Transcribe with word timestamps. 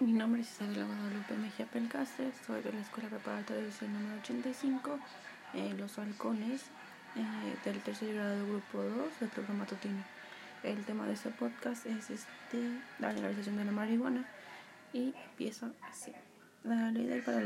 Mi 0.00 0.12
nombre 0.12 0.42
es 0.42 0.52
Isabela 0.52 0.84
Guadalupe 0.84 1.34
Mejía 1.34 1.66
Pelcastre, 1.66 2.30
soy 2.46 2.62
de 2.62 2.72
la 2.72 2.78
Escuela 2.78 3.08
Preparatoria 3.08 3.64
de 3.64 3.88
número 3.88 4.20
85, 4.20 4.96
eh, 5.54 5.74
Los 5.76 5.98
Halcones, 5.98 6.66
eh, 7.16 7.56
del 7.64 7.80
tercer 7.80 8.14
grado 8.14 8.36
del 8.36 8.46
grupo 8.46 8.80
2 8.80 9.18
del 9.18 9.28
programa 9.30 9.64
Matutino. 9.64 10.04
El 10.62 10.84
tema 10.84 11.04
de 11.06 11.14
este 11.14 11.30
podcast 11.30 11.84
es 11.86 12.10
este, 12.10 12.78
la 13.00 13.12
legalización 13.12 13.56
de 13.56 13.64
la 13.64 13.72
marihuana 13.72 14.24
y 14.92 15.12
empieza 15.30 15.72
así. 15.90 16.12
La, 16.62 16.92
ley 16.92 17.06
del 17.06 17.24
para 17.24 17.40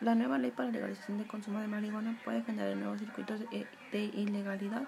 la 0.00 0.14
nueva 0.14 0.38
ley 0.38 0.52
para 0.52 0.68
la 0.68 0.74
legalización 0.74 1.18
de 1.18 1.26
consumo 1.26 1.58
de 1.58 1.66
marihuana 1.66 2.16
puede 2.24 2.44
generar 2.44 2.76
nuevos 2.76 3.00
circuitos 3.00 3.40
de, 3.40 3.66
de 3.90 4.04
ilegalidad 4.04 4.86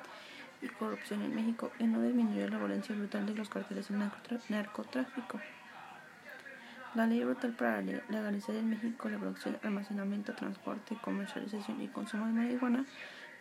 y 0.63 0.69
corrupción 0.69 1.23
en 1.23 1.35
México 1.35 1.73
y 1.81 1.85
no 1.85 2.01
disminuir 2.01 2.49
la 2.49 2.59
violencia 2.59 2.95
brutal 2.95 3.27
de 3.27 3.35
los 3.35 3.49
carteles 3.49 3.89
del 3.89 4.09
narcotráfico. 4.51 5.41
La 6.97 7.07
ley 7.07 7.23
brutal 7.23 7.53
para 7.53 7.81
legalizar 7.81 8.57
en 8.57 8.69
México 8.69 9.09
la 9.09 9.17
producción, 9.17 9.57
almacenamiento, 9.63 10.35
transporte, 10.35 10.99
comercialización 11.01 11.81
y 11.81 11.87
consumo 11.87 12.27
de 12.27 12.33
marihuana, 12.33 12.85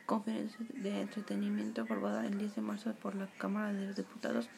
conferencia 0.05 0.59
de 0.75 1.01
entretenimiento 1.01 1.81
aprobada 1.81 2.27
el 2.27 2.37
10 2.37 2.55
de 2.55 2.61
marzo 2.61 2.93
por 2.93 3.15
la 3.15 3.25
Cámara 3.39 3.73
de 3.73 3.87
los 3.87 3.95
Diputados, 3.95 4.49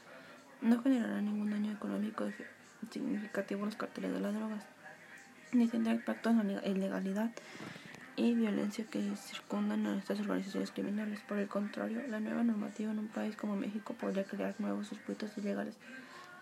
no 0.59 0.81
generará 0.81 1.21
ningún 1.21 1.51
daño 1.51 1.71
económico 1.71 2.25
significativo 2.91 3.63
a 3.63 3.67
los 3.67 3.77
carteles 3.77 4.11
de 4.11 4.19
las 4.19 4.35
drogas, 4.35 4.65
ni 5.53 5.69
tendrá 5.69 5.93
impacto 5.93 6.29
en 6.29 6.53
la 6.53 6.67
ilegalidad 6.67 7.31
y 8.17 8.33
violencia 8.33 8.83
que 8.91 9.15
circundan 9.15 9.85
a 9.87 9.99
estas 9.99 10.19
organizaciones 10.19 10.71
criminales. 10.71 11.21
Por 11.21 11.37
el 11.37 11.47
contrario, 11.47 12.01
la 12.09 12.19
nueva 12.19 12.43
normativa 12.43 12.91
en 12.91 12.99
un 12.99 13.07
país 13.07 13.37
como 13.37 13.55
México 13.55 13.93
podría 13.93 14.25
crear 14.25 14.53
nuevos 14.59 14.89
circuitos 14.89 15.37
ilegales 15.37 15.77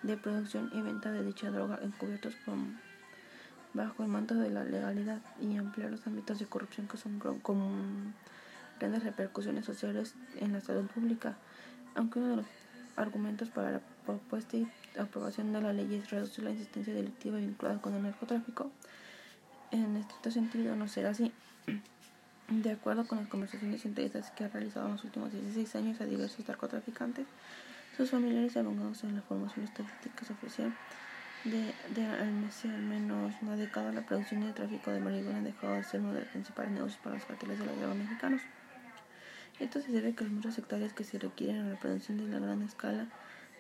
de 0.04 0.18
producción 0.18 0.70
y 0.74 0.82
venta 0.82 1.12
de 1.12 1.24
dicha 1.24 1.52
droga 1.52 1.80
encubiertos 1.82 2.36
bajo 3.74 4.04
el 4.04 4.10
manto 4.10 4.36
de 4.36 4.50
la 4.50 4.64
legalidad 4.64 5.20
y 5.40 5.58
ampliar 5.58 5.92
los 5.92 6.06
ámbitos 6.08 6.40
de 6.40 6.46
corrupción 6.46 6.88
que 6.88 6.98
son 6.98 7.20
con 7.20 8.14
grandes 8.80 9.04
repercusiones 9.04 9.66
sociales 9.66 10.16
en 10.40 10.54
la 10.54 10.62
salud 10.62 10.88
pública. 10.88 11.36
Aunque 11.96 12.20
uno 12.20 12.30
de 12.30 12.36
los 12.38 12.46
argumentos 12.96 13.50
para 13.50 13.72
la 13.72 13.82
propuesta 14.06 14.58
y 14.58 14.68
aprobación 14.98 15.54
de 15.54 15.62
la 15.62 15.74
ley 15.74 15.96
es 15.96 16.10
reducir 16.10 16.44
la 16.44 16.52
insistencia 16.52 16.94
delictiva 16.94 17.38
vinculada 17.38 17.82
con 17.82 17.94
el 17.94 18.04
narcotráfico, 18.04 18.72
en 19.72 19.98
estricto 19.98 20.32
sentido 20.32 20.76
no 20.76 20.88
será 20.88 21.12
así. 21.12 21.32
De 22.50 22.72
acuerdo 22.72 23.06
con 23.06 23.20
las 23.20 23.28
conversaciones 23.28 23.86
entrevistas 23.86 24.32
que 24.32 24.44
ha 24.44 24.48
realizado 24.48 24.88
en 24.88 24.94
los 24.94 25.04
últimos 25.04 25.32
16 25.32 25.76
años 25.76 26.02
a 26.02 26.06
diversos 26.06 26.48
narcotraficantes, 26.48 27.28
sus 28.00 28.12
familiares 28.12 28.56
y 28.56 28.60
abogados 28.60 29.04
en 29.04 29.16
la 29.16 29.22
formación 29.22 29.66
estadística 29.66 30.24
oficial 30.32 30.74
de, 31.44 31.76
de 31.94 32.06
al 32.06 32.32
menos 32.82 33.34
una 33.42 33.58
década, 33.58 33.92
la 33.92 34.06
producción 34.06 34.42
y 34.42 34.46
el 34.46 34.54
tráfico 34.54 34.90
de 34.92 35.02
marihuana 35.02 35.40
ha 35.40 35.42
dejado 35.42 35.74
de 35.74 35.84
ser 35.84 36.00
uno 36.00 36.14
de 36.14 36.22
los 36.22 36.30
principales 36.30 36.72
negocios 36.72 36.98
para 37.04 37.16
los 37.16 37.26
carteles 37.26 37.60
de 37.60 37.66
la 37.66 37.74
droga 37.74 37.96
mexicanos. 37.96 38.42
Esto 39.60 39.82
se 39.82 39.92
debe 39.92 40.12
a 40.12 40.16
que 40.16 40.24
los 40.24 40.32
muchos 40.32 40.58
hectáreas 40.58 40.94
que 40.94 41.04
se 41.04 41.20
requieren 41.20 41.66
a 41.66 41.70
la 41.72 41.76
producción 41.78 42.20
de 42.20 42.30
la 42.30 42.40
gran 42.40 42.62
escala, 42.62 43.06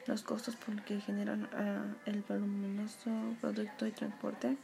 los 0.07 0.21
costos 0.21 0.55
por 0.55 0.73
los 0.73 0.85
que 0.85 1.01
generan 1.01 1.49
ah, 1.51 1.83
el 2.05 2.21
voluminoso 2.21 3.11
producto 3.41 3.87
y 3.87 3.91
transporte 3.91 4.55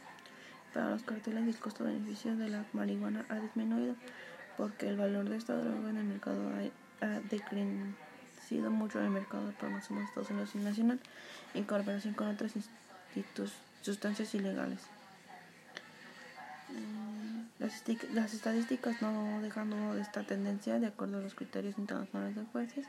para 0.73 0.91
los 0.91 1.03
carteles 1.03 1.47
y 1.47 1.49
el 1.49 1.57
costo-beneficio 1.57 2.37
de 2.37 2.47
la 2.47 2.63
marihuana 2.71 3.25
ha 3.27 3.41
disminuido 3.41 3.95
porque 4.55 4.87
el 4.87 4.95
valor 4.95 5.27
de 5.27 5.35
esta 5.35 5.57
droga 5.57 5.89
en 5.89 5.97
el 5.97 6.05
mercado 6.05 6.49
ha, 7.01 7.05
ha 7.05 7.19
declinado 7.19 8.05
sido 8.45 8.71
mucho 8.71 8.99
el 8.99 9.09
mercado 9.09 9.47
de 9.47 9.53
promoción 9.53 9.99
de 9.99 10.05
Estados 10.05 10.29
Unidos 10.29 10.51
y 10.55 10.59
nacional 10.59 10.99
en 11.53 11.63
colaboración 11.63 12.13
con 12.13 12.27
otras 12.27 12.53
sustancias 13.81 14.33
ilegales. 14.33 14.79
Mm, 16.69 17.63
las, 18.13 18.33
estadísticas 18.33 19.01
no 19.01 19.41
dejando 19.41 19.95
de 19.95 20.01
esta 20.01 20.23
tendencia 20.23 20.79
de 20.79 20.87
acuerdo 20.87 21.19
a 21.19 21.21
los 21.21 21.35
criterios 21.35 21.77
internacionales 21.77 22.35
de 22.35 22.43
jueces, 22.45 22.85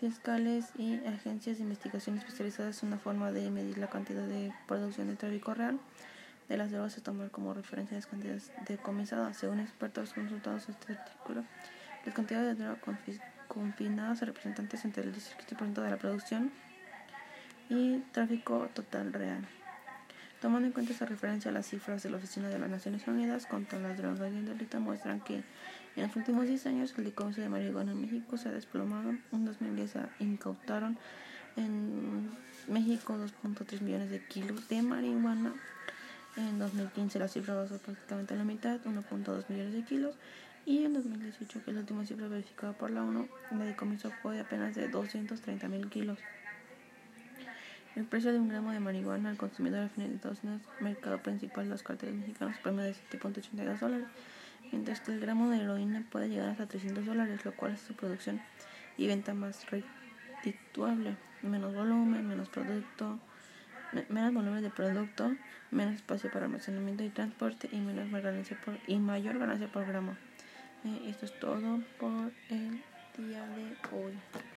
fiscales 0.00 0.66
y 0.78 0.96
agencias 1.06 1.58
de 1.58 1.64
investigación 1.64 2.18
especializadas 2.18 2.76
es 2.76 2.82
una 2.82 2.98
forma 2.98 3.32
de 3.32 3.50
medir 3.50 3.78
la 3.78 3.88
cantidad 3.88 4.26
de 4.26 4.52
producción 4.66 5.08
de 5.08 5.16
tráfico 5.16 5.54
real 5.54 5.78
de 6.48 6.56
las 6.56 6.70
drogas 6.72 6.94
se 6.94 7.00
tomar 7.00 7.30
como 7.30 7.54
referencia 7.54 7.96
las 7.96 8.06
cantidades 8.06 8.50
decomisadas. 8.66 9.36
Según 9.36 9.60
expertos 9.60 10.12
consultados 10.12 10.68
en 10.68 10.74
este 10.74 10.92
artículo, 10.94 11.44
las 12.04 12.14
cantidades 12.14 12.58
de 12.58 12.64
droga 12.64 12.80
confiscadas 12.80 13.39
confinados 13.52 14.22
a 14.22 14.26
representantes 14.26 14.84
entre 14.84 15.02
el 15.02 15.12
17% 15.12 15.82
de 15.82 15.90
la 15.90 15.96
producción 15.96 16.52
y 17.68 17.98
tráfico 18.12 18.68
total 18.72 19.12
real. 19.12 19.44
Tomando 20.40 20.66
en 20.68 20.72
cuenta 20.72 20.92
esa 20.92 21.04
referencia, 21.04 21.50
las 21.50 21.66
cifras 21.66 22.02
de 22.02 22.10
la 22.10 22.16
Oficina 22.16 22.48
de 22.48 22.58
las 22.58 22.70
Naciones 22.70 23.06
Unidas 23.06 23.46
contra 23.46 23.78
las 23.78 23.98
drogas 23.98 24.32
y 24.32 24.36
el 24.36 24.80
muestran 24.80 25.20
que 25.20 25.42
en 25.96 26.06
los 26.06 26.16
últimos 26.16 26.46
10 26.46 26.66
años 26.66 26.94
el 26.96 27.04
decomiso 27.04 27.40
de 27.40 27.48
marihuana 27.48 27.92
en 27.92 28.00
México 28.00 28.38
se 28.38 28.48
ha 28.48 28.52
desplomado. 28.52 29.10
En 29.32 29.44
2010 29.44 29.90
se 29.90 30.00
incautaron 30.20 30.96
en 31.56 32.30
México 32.68 33.18
2.3 33.42 33.80
millones 33.82 34.10
de 34.10 34.24
kilos 34.24 34.68
de 34.68 34.80
marihuana. 34.80 35.52
En 36.36 36.58
2015 36.58 37.18
la 37.18 37.28
cifra 37.28 37.54
bajó 37.54 37.76
prácticamente 37.78 38.34
a 38.34 38.36
la 38.36 38.44
mitad, 38.44 38.80
1.2 38.84 39.44
millones 39.48 39.74
de 39.74 39.84
kilos. 39.84 40.14
Y 40.66 40.84
en 40.84 40.92
2018, 40.92 41.64
que 41.64 41.70
es 41.70 41.74
la 41.74 41.80
última 41.80 42.04
cifra 42.04 42.28
verificada 42.28 42.72
por 42.74 42.90
la 42.90 43.02
ONU, 43.02 43.28
el 43.50 43.58
decomiso 43.58 44.10
fue 44.22 44.34
de 44.34 44.40
apenas 44.42 44.74
de 44.74 44.88
230 44.88 45.68
mil 45.68 45.88
kilos. 45.88 46.18
El 47.96 48.04
precio 48.04 48.32
de 48.32 48.38
un 48.38 48.48
gramo 48.48 48.70
de 48.70 48.78
marihuana 48.78 49.30
al 49.30 49.36
consumidor 49.36 49.80
al 49.80 49.90
final 49.90 50.10
de 50.10 50.16
Estados 50.16 50.44
Unidos, 50.44 50.62
mercado 50.80 51.18
principal 51.22 51.64
de 51.64 51.70
los 51.70 51.82
carteles 51.82 52.14
mexicanos, 52.14 52.56
promedio 52.58 52.90
de 52.90 53.18
7.82 53.18 53.80
dólares, 53.80 54.06
mientras 54.70 55.00
que 55.00 55.12
el 55.12 55.20
gramo 55.20 55.50
de 55.50 55.60
heroína 55.60 56.04
puede 56.10 56.28
llegar 56.28 56.50
hasta 56.50 56.66
300 56.66 57.04
dólares, 57.04 57.44
lo 57.44 57.52
cual 57.56 57.72
es 57.72 57.80
su 57.80 57.94
producción 57.94 58.40
y 58.96 59.08
venta 59.08 59.34
más 59.34 59.66
redituable, 59.70 61.16
menos 61.42 61.74
volumen, 61.74 62.28
menos 62.28 62.48
producto, 62.48 63.18
menos 64.08 64.32
volumen 64.32 64.62
de 64.62 64.70
producto, 64.70 65.34
menos 65.70 65.94
espacio 65.94 66.30
para 66.30 66.46
almacenamiento 66.46 67.02
y 67.02 67.08
transporte 67.08 67.68
y 67.72 67.80
menos 67.80 68.10
ganancia 68.10 68.56
por, 68.64 68.78
y 68.86 68.98
mayor 68.98 69.38
ganancia 69.38 69.66
por 69.66 69.84
gramo. 69.86 70.16
Eh, 70.82 71.10
esto 71.10 71.26
es 71.26 71.38
todo 71.38 71.80
por 71.98 72.32
el 72.48 72.82
día 73.18 73.46
de 73.48 73.76
hoy. 73.92 74.14